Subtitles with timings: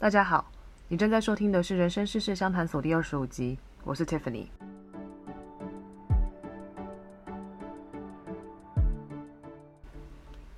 [0.00, 0.48] 大家好，
[0.86, 4.46] 你正在收听的是《人生世事相谈所》第二十五集，我是 Tiffany。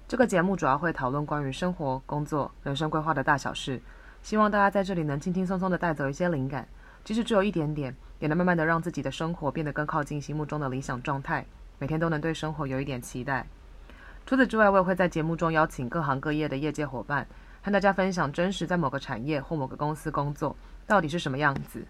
[0.07, 3.81] 这个节目主要会讨论关于生活、工作、人生规划的大小事，
[4.21, 6.69] 希望大家在这里能轻轻松松的带走一些灵感，
[7.03, 11.47] 即使只有一点点，也能慢慢的让自己的生活变得更靠近心目中的理想状态，
[11.79, 13.47] 每天都能对生活有一点期待。
[14.27, 17.27] 除此之外，我也会在节目中邀请各行各业的业界伙伴。
[17.63, 21.83] 和大家分享真实在某个产业或某个公司工作到底是什么样子。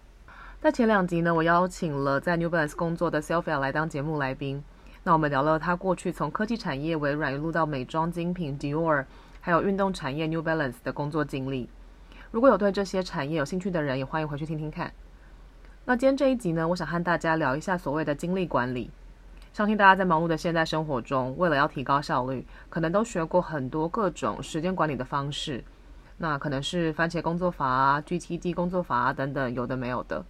[0.59, 4.63] 在前两集呢，我邀请了在 New Balance 工作的 Sylvia 来当节目来宾。
[5.03, 9.05] 那我们聊了他过去从科技产业微软一路到美妆精品 Dior，
[9.39, 11.67] 还有运动产业 New Balance 的工作经历。
[12.29, 14.93] 如果有对这些产业有兴趣的人，也欢迎回去听听看。
[15.85, 18.91] 那今天这一集呢，我想和大家聊一下所谓的精力管理。
[19.53, 25.63] 相信大家在忙碌的现代生活中，为了要提高效率，可能都学过很多各种时间管理的方式。
[26.17, 30.23] 那可能是番茄工作法啊、GTD 工作法啊等等，有的没有的。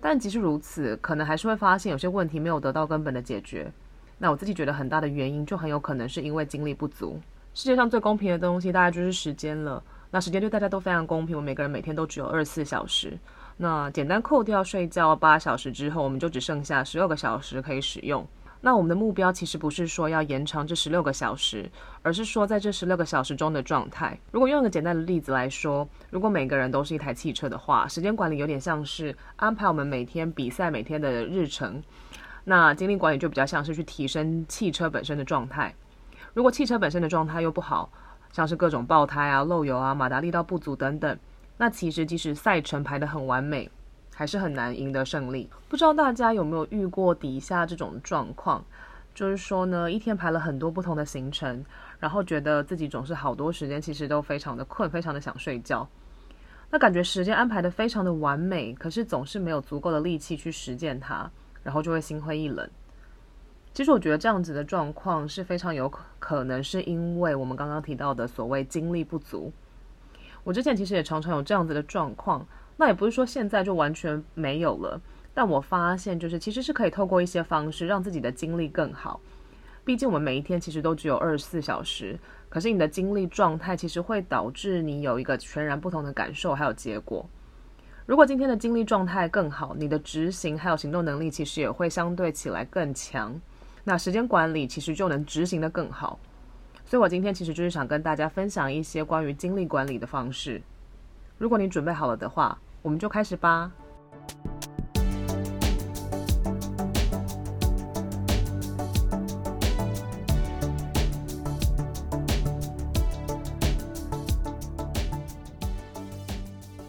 [0.00, 3.70] 但即使如此，可能还是会发现有些问题没有得到根本的解决。
[4.18, 7.20] 那我自己觉得很大的原因，就很有可能是因为精力不足。
[7.52, 9.80] 世界上最公平的东西，大概就是时间了。
[10.10, 13.16] 那时间对大家都非常公平，我每个人每天都只有二十四小时。
[13.56, 18.26] 那简单扣掉睡觉八小时之后，我们就只剩下十六个小时可以使用。
[18.60, 21.70] 那我们的目标其实不是说要延长这十六个小时，
[22.02, 24.18] 而是说在这十六个小时中的状态。
[24.32, 31.82] 如果用一个简单的例子来说，如果每个人都是一台汽车的话，时间管理有点像是安排我们每天比赛每天的日程。
[32.44, 35.74] 那精力管理就比较像是去提升汽车本身的状态。
[36.32, 37.90] 如果汽车本身的状态又不好，
[38.32, 41.18] 像是各种爆胎啊、漏油啊、马达力道不足等等。
[41.56, 43.70] 那其实即使赛程排得很完美，
[44.12, 45.48] 还是很难赢得胜利。
[45.68, 48.64] 不知道大家有没有遇过底下这种状况，
[49.14, 51.64] 就是说呢，一天排了很多不同的行程，
[52.00, 55.88] 然后觉得自己总是好多时间其实都非常的困，非常的想睡觉。
[56.70, 61.30] 那感觉时间安排得非常的完美，可是总是没有足够的力气去实践它，
[61.62, 62.68] 然后就会心灰意冷。
[63.72, 69.52] 其实我觉得这样子的状况是非常有可能是因为我们刚刚提到的所谓精力不足。
[70.44, 72.46] 我之前其实也常常有这样子的状况，
[72.76, 75.00] 那也不是说现在就完全没有了，
[75.32, 79.20] 但我发现就是其实是可以透过一些方式让自己的精力更好。
[79.84, 82.18] 毕竟我们每一天其实都只有二十四小时，
[82.48, 87.28] 可是你的精力状态其实会导致你有一个全然不同的感受还有结果。
[88.06, 93.38] 如果今天的精力状态更好，你的执行还有行动能力其实也会相对起来更强，
[93.82, 96.18] 那时间管理其实就能执行得更好。
[96.86, 100.62] 所以我今天其实就是想跟大家分享一些关于精力管理的方式。
[101.38, 103.72] 如果你准备好了的话，我们就开始吧。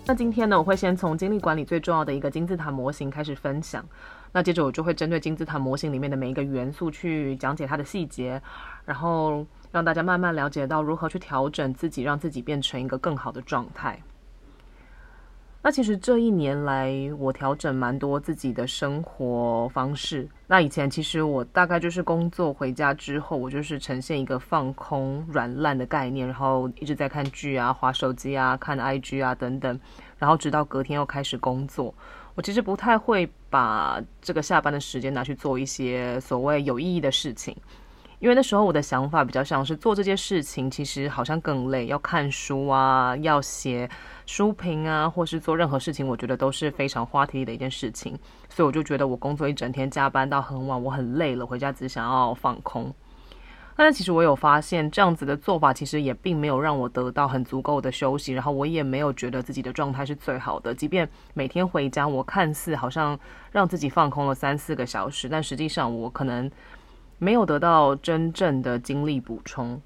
[0.05, 3.83] 那今天呢，我会先从精力管理最重要的一个金字塔模型开始分享。
[4.33, 8.39] 那接着我就会针对金字塔模型里面的每一个元素去讲解它的细节，
[8.85, 9.43] 然后。
[9.75, 14.01] 让大家慢慢了解到如何去调整自己，让自己变成一个更好的状态。
[15.61, 20.29] 那其实这一年来，我调整蛮多自己的生活方式。
[20.47, 29.77] 那以前其实我大概就是工作回家之后，我就是呈现一个放空、软烂的概念，然后一直在看剧啊、划手机啊、看 IG 啊等等，
[30.17, 31.93] 然后直到隔天又开始工作。
[32.35, 37.53] 我其实不太会把这个下班的时间拿去做一些所谓有意义的事情。
[38.25, 43.87] 因为那时候我的想法比较像是做这件事情，其实好像更累，要看书啊，要写
[44.25, 48.17] 书评啊，或是做任何事情，我觉得都是非常花体力的一件事情。
[48.49, 52.91] 所以我就觉得我工作一整天，加班到很晚，我很累了，回家只想要放空。
[53.75, 60.73] 但其实我有发现，这样子的做法其实也并没有让我得到很足够的休息，然后我也没有觉得自己的状态是最好的。
[60.73, 63.19] 即便每天回家，我看似好像
[63.51, 66.49] 让自己放空了三四个小时，但实际上我可能。
[67.17, 69.81] 没有得到真正的精力补充，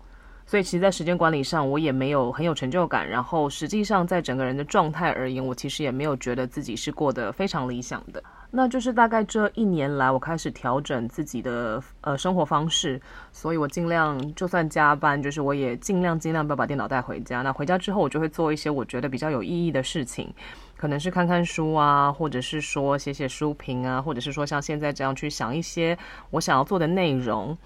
[0.46, 3.08] 所以其实，在时间管理上，我也没有很有成就感。
[3.08, 8.24] 然后，实际上，在整个人的状态而言，我其实也没有觉得自己是过得非常理想的。
[8.52, 13.00] 那就是大概这一年来，我开始调整自己的呃生活方式，
[13.32, 17.44] 所以我尽量就算加班，就是我也尽量尽量不要把电脑带回家。
[17.44, 20.34] 那回家之后，我就会做一些我觉得比较有意义的事情。
[20.80, 25.98] 可能是看看书啊，或者是说写写书评啊，或者是说像现在这样去想一些
[26.30, 27.58] 我想要做的内容，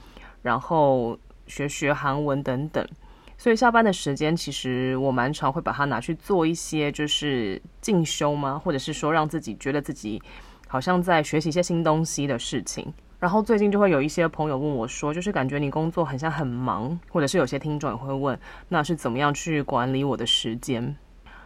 [0.41, 1.15] 然后
[1.45, 2.83] 学学韩文等等。
[3.37, 10.19] 所以下班的时间，其实我蛮常会把它拿去做一些就是进修嘛，或者是说让自己觉得自己
[10.67, 12.91] 好像在学习一些新东西的事情。
[13.19, 18.39] 然后最近就会有一些朋友问我说，就是感觉你工作很像很忙，或者是有些听众也会问，
[18.69, 20.95] 那是怎么样去管理我的时间？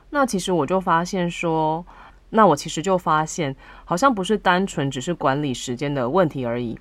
[0.10, 1.86] 那其实我就发现说，
[2.30, 3.56] 那我其实就发现，
[3.86, 6.78] 好像不是单纯只是管理时间的问题而已。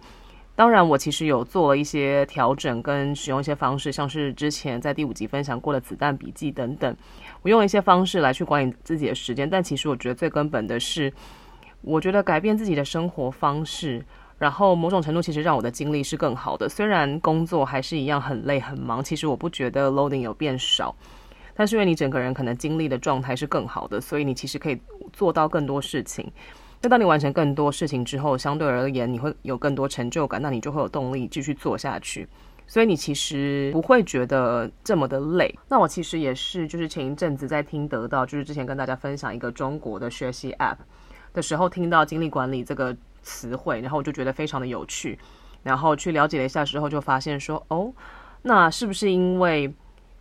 [0.54, 6.96] 当然，我其实有做了一些调整跟使用一些方式，像是之前在第五集分享过的子弹笔记等等，
[7.42, 9.48] 我用一些方式来去管理自己的时间。
[9.50, 11.12] 但其实我觉得最根本的是，
[11.82, 14.02] 我觉得改变自己的生活方式，
[14.38, 16.66] 然后某种程度其实让我的精力是更好的。
[16.70, 20.96] 虽然工作还是一样很累很忙，其实我不觉得 loading 有变少，
[21.56, 24.78] 但是因为你整个人可能精力的状态是更好的，所以你其实可以
[25.12, 26.30] 做到更多事情。
[26.82, 32.28] 那当你完成更多事情之后，相对而言你会有更多成就感，那你就会有动力继续做下去。
[32.68, 35.56] 所以你其实不会觉得这么的累。
[35.68, 40.78] 那我其实也是，就是前一阵子在听得到，就是之前跟大家分享一个中国的学习 App
[41.32, 45.16] 的时候，听到精力管理这个词汇，然后我就觉得非常的有趣，
[45.62, 47.92] 然后去了解了一下之后，就发现说，哦，
[48.42, 49.72] 那是不是因为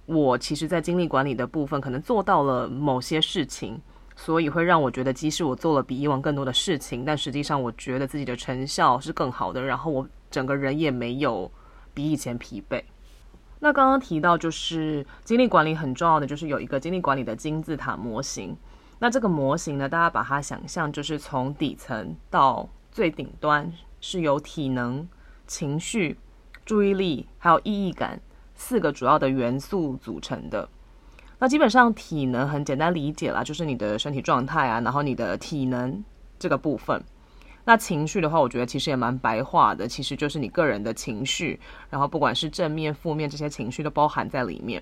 [0.06, 3.80] 我其实在精力管理的部分可能做到了某些事情？
[4.18, 11.52] 所以会让我觉得，即使我做了比以往更多的事情，但实际上我觉得自己的成效是更好的，然后我整个人也没有
[11.94, 12.81] 比以前疲惫。
[13.60, 18.56] 那刚刚提到，就是精力管理很重要的，就是有一个精力管理的金字塔模型。
[19.00, 25.06] 那这个模型呢，大家把它想象就是从底层到最顶端，是由体能、
[25.46, 26.18] 情绪、
[26.63, 28.22] 注意力还有意义感
[28.56, 30.68] 四个主要的元素组成的。
[31.38, 36.04] 那基本上体能很简单理解啦，就是你的身体状态啊，然后你的体能
[36.40, 37.04] 这个部分。
[37.66, 41.60] 那情绪的话，我觉得其实也蛮白话的，其实就是你个人的情绪，
[41.90, 44.81] 然后不管是正面、负面这些情绪都包含在里面。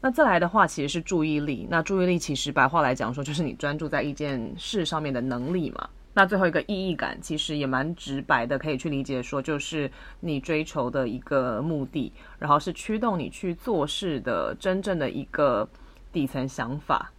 [0.00, 1.66] 那再来的话，其实是注意力。
[1.68, 5.88] 那注意力其实白话来讲说，就是你专注在一件事上面的能力嘛。
[6.16, 9.90] 那最后一个意义感，其实也蛮直白的，可以去理解说，就是
[10.20, 15.68] 你追求的一个目的，然后是驱动你去做事的真正的一个
[16.12, 17.10] 底层想法。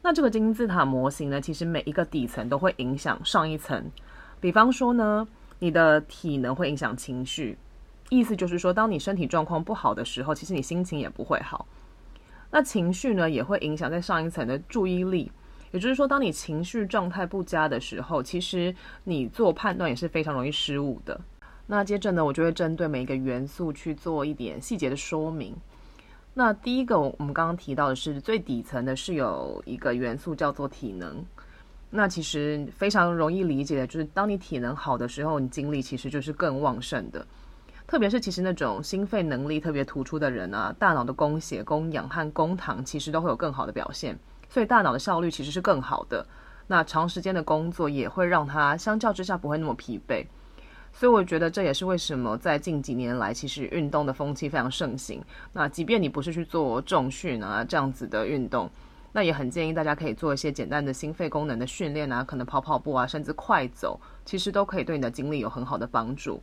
[0.00, 3.90] 那这个金字塔模型呢，其实每一个底层都会影响上一层。
[4.40, 5.26] 比方说呢，
[5.58, 7.58] 你的体能会影响情绪，
[8.10, 11.66] 意思就是说，当你身体状况不好的时候，其实你心情也不会好。
[12.52, 15.32] 那情绪呢，也会影响在上一层的注意力。
[15.70, 18.74] 也就是说，当你情绪状态不佳的时候，其实
[19.04, 21.20] 你做判断也是非常容易失误的。
[21.66, 25.54] 那接着呢，我就会针对每一个元素去做一点细节的说明。
[26.34, 31.24] 那第一个，我们刚刚提到的是最底层的，是有一个元素叫做体能。
[31.90, 37.26] 那其实非常容易理解的，就是当你体能好的时候，你精力其实就是更旺盛的。
[37.86, 44.18] 特别是其实那种心肺能力特别突出的人啊，大脑的供血、供氧和供糖其实都会有更好的表现。
[44.48, 46.26] 所以大脑的效率其实是更好的，
[46.66, 50.24] 那长时间的工作也会让它相较之下不会那么疲惫。
[50.90, 55.22] 所以我觉得这也是为什么在近几年来，其实运动的风气非常盛行。
[55.52, 58.68] 那即便你不是去做重训啊这样子的运动，
[59.12, 66.42] 那也很建议大家可以做一些简单的心肺功能的训练啊，可能跑跑步啊，甚至快走，其实都可以对你的精力有很好的帮助。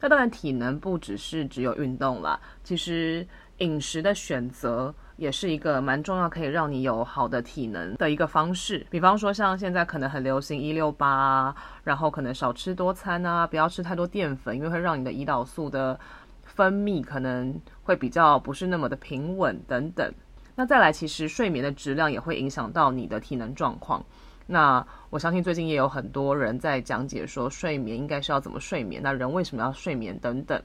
[0.00, 3.26] 那当然，体能不只是只有运动啦，其实
[3.58, 4.94] 饮食的选择。
[5.16, 8.86] 也是一个蛮重要，可以让你有好的体能的一个方式。
[8.90, 15.98] 比方说，像现在可能很流行一六八，然后可能少吃多餐啊，不要吃太多淀粉，因为会让你的胰岛素的
[16.42, 20.12] 分泌可能会比较不是那么的平稳等等。
[20.56, 24.04] 那再来，其实睡眠的质量也会影响到你的体能状况。
[24.46, 30.60] 那我相信最近也有很多人在讲解说，睡眠应该是要怎么睡眠，那人为什么要睡眠等等。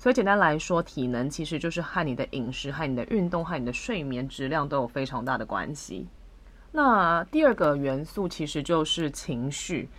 [0.00, 6.06] 所以简单来说，体能其实就是和你的饮食、和你的运动、和你的睡眠质量都有非常大的关系。
[6.72, 9.90] 那第二个元素其实就是情绪，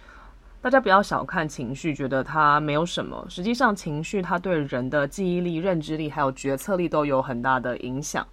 [0.60, 3.24] 大家不要小看情绪，觉得它没有什么。
[3.30, 8.28] 实际上，情绪它对人的记忆力、认知力还有决策力都有很大的影响。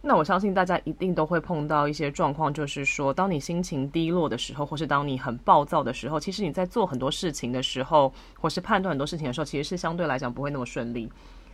[0.00, 11.10] 那我相信大家一定都会碰到一些状况，就是说，当你心情低落的时候，或是当你很暴躁的时候，其实你在做很多事情的时候，或是判断很多事情的时候，其实是相对来讲不会那么顺利。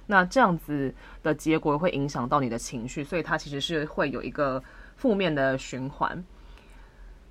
[0.06, 4.62] 那这样子的结果会影响到你的情绪，所以它其实是会有一个
[4.96, 6.22] 负面的循环。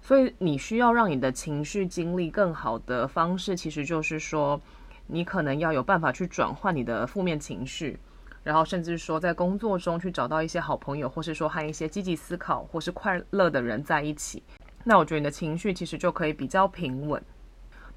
[0.02, 4.60] 所以你需要让你的情绪经历更好的方式，其实就是说，
[5.06, 8.00] 你可能要有办法去转换你的负面情绪。
[8.44, 14.44] 然后，甚至说在工作中去找到一些好朋友，或是说和一些积极思考或是快乐的人在一起，
[14.84, 17.24] 那我觉得你的情绪其实就可以比较平稳。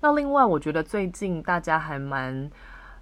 [0.00, 2.48] 那另外，我觉得最近大家还蛮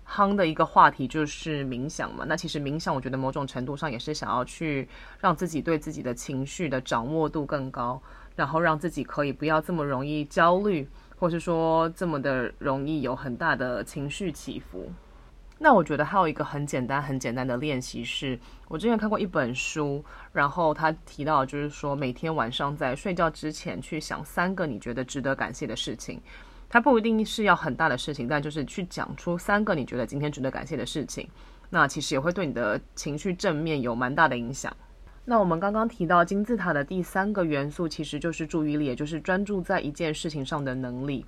[0.09, 2.25] 夯的一个话题就是冥想嘛。
[2.27, 4.89] 那其实冥想，我觉得某种程度上也是想要去
[5.21, 8.01] 让自己对自己的情绪的掌握度更高，
[8.37, 14.91] 然后让自己可以不要这么容易焦虑，或是说这么的容易有很大的情绪起伏。
[15.65, 26.21] 那我觉得还有一个很简单、很简单的练习是，我之前看过一本书，然后他提到就是说，每天晚上在睡觉之前去想三个你觉得值得感谢的事情。
[26.69, 31.27] 它不一定是要很大的事情，但就是去讲出三个你觉得今天值得感谢的事情，
[31.71, 34.71] 那其实也会对你的情绪正面有蛮大的影响。
[35.25, 41.25] 那我们刚刚提到金字塔的第三个元素，其实就是注意力，也就是专注在一件事情上的能力。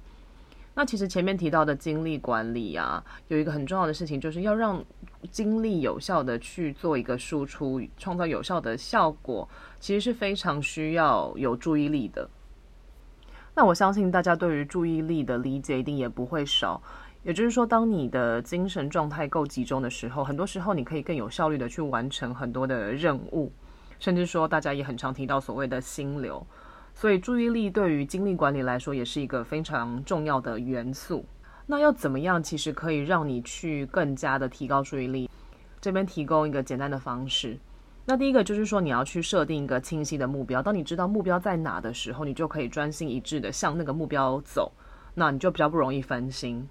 [0.79, 4.85] 那其实前面提到的精力管理啊，有一个很重要的事情，就是要让
[5.31, 9.49] 精力有效的去做一个输出，创造有效的效果，
[9.81, 12.29] 其实是非常需要有注意力的。
[13.55, 16.83] 那我相信大家对于注意力的理解一定也不会少，
[17.23, 23.51] 也就是说，当你的精神状态够集中的时候，很多时候你可以更有效率的去完成很多的任务，
[23.99, 26.47] 甚至说大家也很常提到所谓的心流。
[26.99, 31.23] 所以，注意力对于精力管理来说也是一个非常重要的元素。
[31.67, 35.29] 那要怎么样，其实可以让你去更加的提高注意力？
[35.79, 37.59] 这边提供一个简单的方式。
[38.07, 40.63] 那第一个就是说，你要去设定一个清晰的目标。
[40.63, 44.73] 当你知道目标在哪的时候，你就可以专心一致的向那个目标走，
[45.13, 46.67] 那你就比较不容易分心。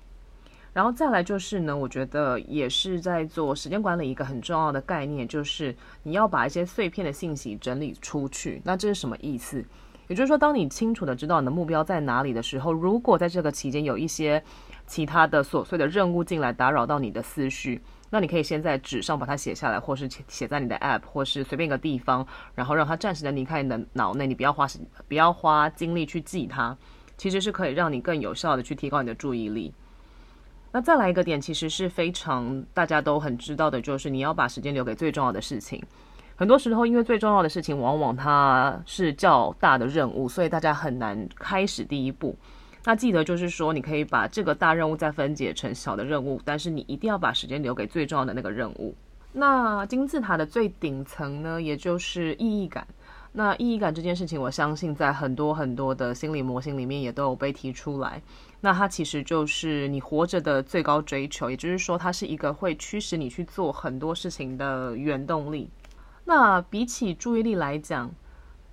[0.74, 8.60] 然后再来就是呢，我觉得也是在做时间管理一个很重要的概念，就是你要把一些碎片的信息整理出去。
[8.66, 9.64] 那这是什么意思？
[10.08, 14.44] 也就是说，当你清楚的知道你的目标在哪里的时候，如果在这个期间有一些
[14.86, 17.82] 其他的琐碎的任务进来打扰到你的思绪，
[18.12, 26.78] 那你可以先在纸上把它写下来，或是写在你的 App，或是随便一个地方，然后让它暂时的离开你的脑内，你不要花时不要花精力去记它，
[27.18, 29.74] 其实是可以让你更有效的去提高你的注意力。
[30.72, 35.82] 那再来一个点，其实是非常大家都很知道的，就是你要把时间留给最重要的事情。
[36.38, 42.36] 很多时候，因为最重要的事情往往它是较大的任务，所以大家很难开始第一步。
[42.84, 48.94] 那记得就是说，你可以把这个大任务再分解成小的任务，但是你一定要把时间留给最重要的那个任务。
[49.32, 52.86] 那金字塔的最顶层呢，也就是意义感。
[53.32, 58.22] 那意义感这件事情，我相信在很多很多的心理模型里面也都有被提出来。
[58.62, 65.70] 那它其实就是你活着的最高追求，也就是说，它是一个会驱使你去做很多事情的原动力。
[66.26, 68.12] 那比起注意力来讲，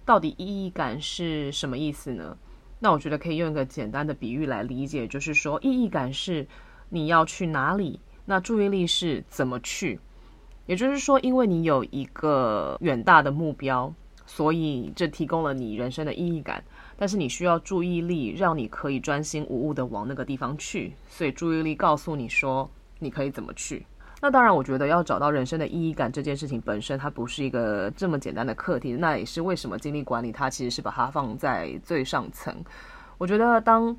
[0.04, 2.36] 到底意义感是什么意思呢？
[2.80, 6.46] 那我觉得可以用一个简单的比喻来理解，就是说意义感是
[6.88, 10.00] 你要去哪里，那注意力是怎么去。
[10.66, 13.92] 也就是说，因为你有一个远大的目标，
[14.26, 16.64] 所以这提供了你人生的意义感。
[16.96, 20.94] 但是你需要注意力，让你可以专心无误的往那个地方去。
[21.08, 23.84] 所以注意力告诉你说，你可以怎么去。
[24.24, 28.92] 那当然，我觉得要找到人生的意义感这件事情本身，它不是一个这么简单的课题。
[28.92, 32.54] 那也是为什么精力管理它其实是把它放在最上层。
[33.18, 33.96] 我觉得当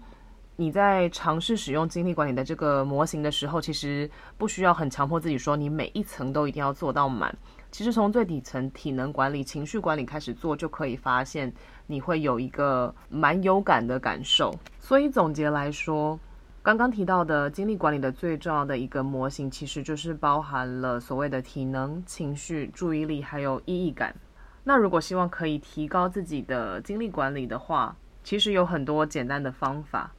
[0.55, 7.35] 你在尝试使用精力管理的这个模型的时候，其实不需要很强迫自己说你每一层都一定要做到满。
[7.69, 11.53] 其实从最底层体能管理、情绪管理开始做，就可以发现
[11.85, 14.57] 你会有一个蛮有感的感受。
[14.79, 16.17] 所以总结来说，
[16.63, 24.15] 刚刚提到的精力管理的最重要的一个模型，其实就是包含了所谓的体能、情绪、注意力，还有意义感。
[24.63, 27.93] 那如果希望可以提高自己的精力管理的话，
[28.23, 30.09] 其实有很多简单的方法。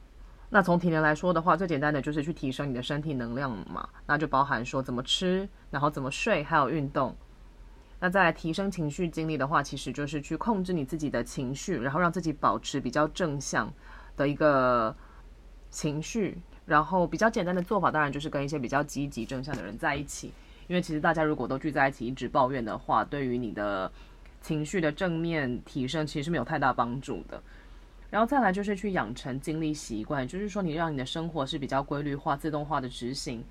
[0.51, 7.15] 那从体能来说的话，最简单的就是去提升你的身体能量嘛，那就包含说怎么吃，然后怎么睡，还有运动。
[7.99, 13.73] 那再来提升情绪精力的话，其实就是去控制你自己的情绪，然后让自己保持比较正向
[14.15, 14.95] 的一个。
[15.75, 20.31] 情绪，然后比较简单的做法，当然就是跟一些比较积极正向的人在一起。
[20.67, 23.91] 因为其实大家如果都聚在一起一直抱怨的话，对于你的
[24.41, 27.43] 情绪的正面提升其实是没有太大帮助的。
[28.09, 33.43] 然后再来就是去养成精力习惯，就是说你让你的生活是比较规律化、自动化的执行，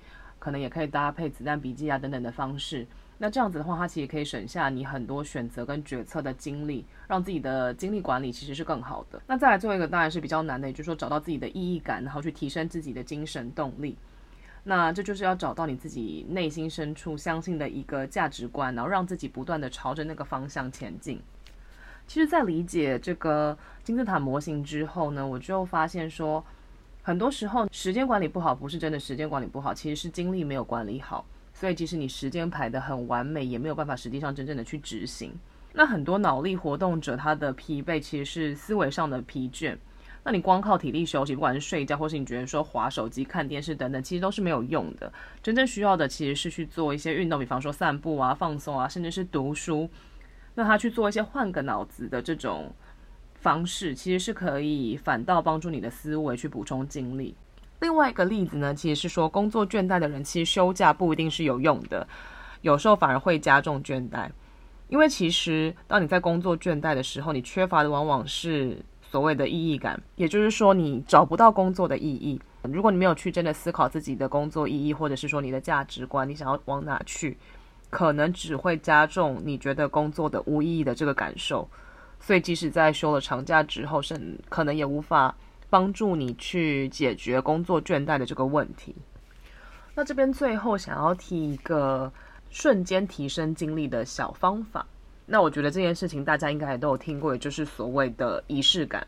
[0.45, 2.85] 可能也可以搭配子弹笔记啊等等的方式。
[3.17, 9.19] 那这样子的话，它其实可以省下你很多选择跟决策的精力，让自己的精力管理其实是更好的。
[9.25, 13.97] 那再来最后一个当然是比较难的，也就是说找到自己的意义感，然后去提升自己的精神动力。
[14.65, 21.19] 那这就是要找到你自己内心深处相信的一个价值观，然后让自己不断的朝着那个方向前进。
[22.05, 26.45] 其实，在理解这个金字塔模型之后呢，我就发现说，
[27.05, 31.23] 很多时候时间管理不好，不是真的时间管理不好，其实是精力没有管理好。
[31.53, 35.31] 所以，即使你时间排得很完美，也没有办法实际上真正的去执行。
[35.71, 39.77] 那很多脑力活动者，他的疲惫其实是思维上的疲倦。
[40.23, 45.13] 那你光靠体力休息，不管是睡觉，或是你觉得说划手机、看电视等等，其实都是没有用的。
[45.43, 49.87] 真正需要的其实是去做一些运动，比方说散步啊、放松啊，甚至是读书。
[50.55, 52.73] 那他去做一些换个脑子的这种
[53.45, 57.35] 方式，其实是可以反倒帮助你的思维去补充精力。
[57.79, 62.07] 另外一个例子呢，其实是说工作倦怠的人，其实休假不一定是有用的，
[62.61, 64.27] 有时候反而会加重倦怠。
[64.87, 72.41] 因为其实当你在工作倦怠的时候，你缺乏的往往是所谓的意义感，也就是说你找不到工作的意义。
[72.63, 77.37] 如果你没有去真的思考自己的工作意义，或者是说你的价值观，你想要往哪去，
[77.91, 81.69] 可能只会加重你觉得工作的无意义的这个感受。
[82.25, 85.35] 所以即使在休了长假之后，甚可能也无法
[85.69, 88.95] 帮助你去解决工作倦怠的这个问题。
[89.93, 92.11] 那这边最后想要提一个
[92.49, 94.83] 瞬间提升精力的小方法。
[95.27, 99.05] 那我觉得这件事情大家应该也都有听过，也就是所谓的仪式感。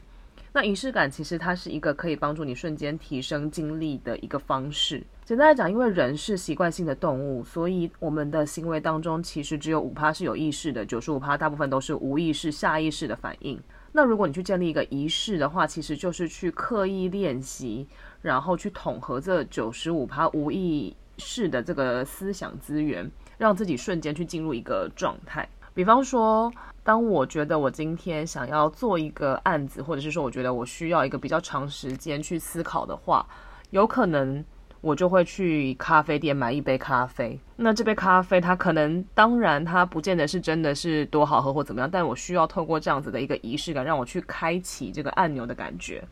[0.54, 5.02] 那仪式感其实它是一个可以帮助你瞬间提升精力的一个方式。
[5.28, 13.62] 简单来讲，因为人是习惯性的动物，所以我们的行为当中其实只有五趴是有意识的，九十五趴大部分都是无意识、下意识的反应。
[13.92, 17.86] 那如果你去建立一个仪式的话，其实就是去刻意练习，
[18.22, 25.46] 然后去统合这九十五趴无意识的这个思想资源，让自己瞬间去进入一个状态。
[25.74, 26.50] 比方说，
[26.86, 33.28] 当我觉得我今天想要做一个案子，或者是说我觉得我需要一个比较长时间去思考的话，
[33.72, 34.42] 有可能
[34.82, 37.40] 我就会去咖啡店买一杯咖啡。
[37.56, 46.04] 那这杯咖啡它可能，当然它不见得是真的是多好喝或怎么样，但我需要透过这样子的一个仪式感，让我去开启这个按钮的感觉。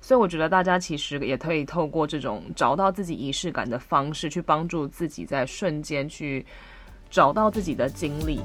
[0.00, 6.44] 所以我觉得大家其实也可以透过这种找到自己仪式感的方式，去帮助自己在瞬间去。
[7.10, 8.40] 找到自己的精力。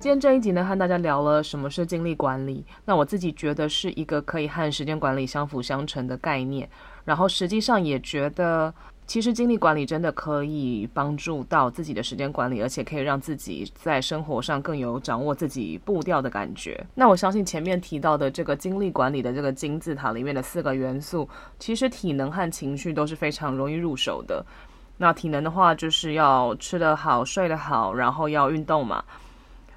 [0.00, 2.64] 今天这一集呢，和大家聊了什么是精力管理。
[2.86, 6.66] 那我自己觉得是一个可以和时间管理相辅相成的概念，
[7.04, 8.72] 然后实际上也觉得。
[9.06, 16.82] 其实精力管理真的可以帮助到自己的时间管理，而且可以让自己在生活上更有掌握自己步调的感觉。
[16.94, 21.28] 那我相信前面提到的这个精力管理的这个金字塔里面的四个元素，
[21.58, 24.46] 其实体能和情绪都是非常容易入手的。
[24.96, 29.04] 那体能的话，就是要吃得好、睡得好，然后要运动嘛。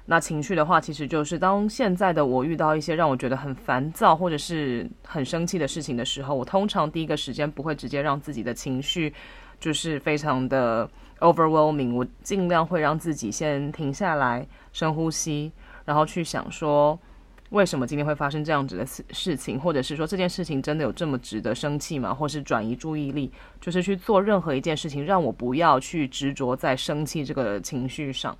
[0.06, 9.10] 那情绪的话，其实就是当现在的我遇到一些让我觉得很烦躁或者是很生气的事情的时候，我通常第一个时间不会直接让自己的情绪
[9.58, 10.86] 就是非常的
[11.20, 15.50] overwhelming，我尽量会让自己先停下来，深呼吸，
[15.86, 16.98] 然后去想说
[17.48, 22.12] 为什么今天会发生这样子的事事情，或者是说这件事情真的有这么值得生气吗？
[22.12, 28.36] 或是转移注意力，就是去做任何一件事情，让我不要去执着在生气这个情绪上。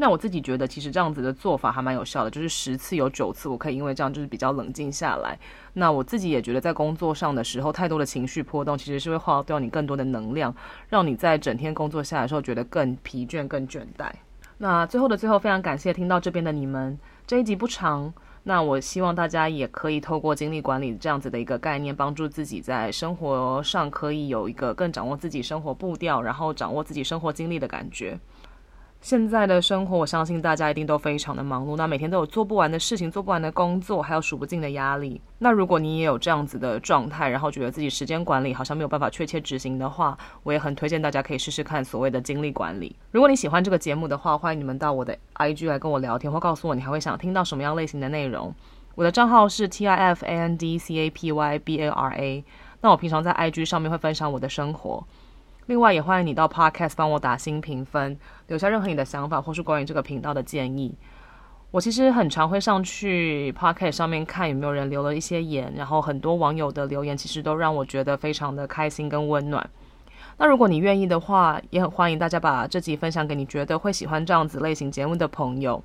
[0.00, 5.38] 那我自己觉得，其实这样子的做法还蛮有效的，就是十次有九次我可以因为这样就是比较冷静下来。
[5.74, 10.56] 那我自己也觉得，在工作上的时候，太多的情绪波动其实是会耗掉你更多的能量，
[10.88, 14.10] 让你在整天工作下来的时候觉得更疲倦、更倦怠。
[14.56, 16.98] 那最后的最后，非常感谢听到这边的你们。
[17.26, 18.10] 这一集不长，
[18.44, 28.18] 那我希望大家也可以透过精力管理这样子的一个概念，帮助自己在生活上可以有一个更掌握自己生活步调，然后掌握自己生活精力的感觉。
[29.00, 35.18] 现在的生活，我相信大家一定都非常的忙碌，那每天都有做不完的事情，做不完的工作，还有数不尽的压力。
[35.38, 42.94] 那如果你也有这样子的状态，然后觉得自己时间管理好像没有办法确切执行的话，我也很推荐大家可以试试看所谓的精力管理。
[43.10, 48.54] 如果你喜欢这个节目的话，欢迎你们到我的 IG 来跟我聊天，或告诉我你还会想听到什么样类型的内容。
[48.96, 52.44] 我的账号是 T I F A N D C A P Y B A R A。
[52.82, 55.02] 那我平常在 IG 上面会分享我的生活。
[55.70, 60.92] 另外，也欢迎你到 Podcast 帮我打新评分，留下任何你的想法或是关于这个频道的建议。
[61.70, 69.70] 我其实很常会上去 Podcast 上面看有没有人留了一些言，然后很多网友的留言其实都让我觉得非常的开心跟温暖。
[70.38, 75.80] 那如果你愿意的话，也很欢迎大家把这集分享给你觉得会喜欢这样子类型节目的朋友，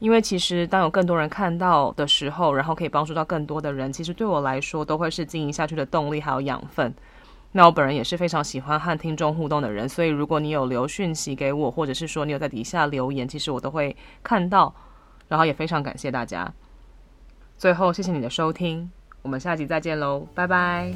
[0.00, 6.94] 因为其实当有更多人看到的时候，然后可以帮助到更多的人，其实对我来说都会是经营下去的动力还有养分。
[7.56, 14.74] 那我本人也是非常喜欢和听众互动的人，所以如果你有留讯息给我，或者是说你有在底下留言，其实我都会看到，
[15.28, 16.52] 然后也非常感谢大家。
[17.56, 18.90] 最后，谢谢你的收听，
[19.22, 20.92] 我们下集再见喽，拜拜。